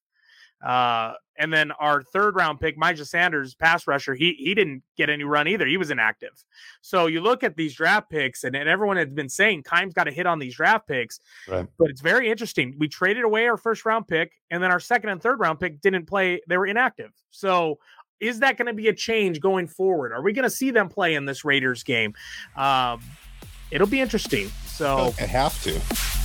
Uh, 0.63 1.13
and 1.37 1.53
then 1.53 1.71
our 1.71 2.03
third 2.03 2.35
round 2.35 2.59
pick, 2.59 2.77
Myjai 2.77 3.07
Sanders, 3.07 3.55
pass 3.55 3.87
rusher, 3.87 4.13
he 4.13 4.33
he 4.33 4.53
didn't 4.53 4.83
get 4.97 5.09
any 5.09 5.23
run 5.23 5.47
either. 5.47 5.65
He 5.65 5.77
was 5.77 5.89
inactive. 5.89 6.43
So 6.81 7.07
you 7.07 7.21
look 7.21 7.43
at 7.45 7.55
these 7.55 7.73
draft 7.73 8.09
picks, 8.09 8.43
and, 8.43 8.57
and 8.57 8.67
everyone 8.67 8.97
has 8.97 9.07
been 9.07 9.29
saying 9.29 9.63
Keim's 9.63 9.93
got 9.93 10.03
to 10.03 10.11
hit 10.11 10.25
on 10.25 10.37
these 10.37 10.55
draft 10.55 10.85
picks. 10.85 11.21
Right. 11.47 11.65
But 11.77 11.89
it's 11.89 12.01
very 12.01 12.29
interesting. 12.29 12.75
We 12.77 12.89
traded 12.89 13.23
away 13.23 13.47
our 13.47 13.55
first 13.55 13.85
round 13.85 14.07
pick, 14.09 14.33
and 14.51 14.61
then 14.61 14.69
our 14.69 14.81
second 14.81 15.11
and 15.11 15.21
third 15.21 15.39
round 15.39 15.61
pick 15.61 15.79
didn't 15.79 16.07
play. 16.07 16.41
They 16.47 16.57
were 16.57 16.67
inactive. 16.67 17.13
So 17.31 17.79
is 18.19 18.39
that 18.39 18.57
going 18.57 18.67
to 18.67 18.73
be 18.73 18.87
a 18.87 18.93
change 18.93 19.39
going 19.39 19.67
forward? 19.67 20.11
Are 20.11 20.21
we 20.21 20.33
going 20.33 20.43
to 20.43 20.49
see 20.49 20.71
them 20.71 20.89
play 20.89 21.15
in 21.15 21.25
this 21.25 21.45
Raiders 21.45 21.83
game? 21.83 22.13
Um, 22.55 23.01
it'll 23.71 23.87
be 23.87 24.01
interesting. 24.01 24.49
So 24.67 25.13
I 25.19 25.23
have 25.23 25.61
to. 25.63 26.18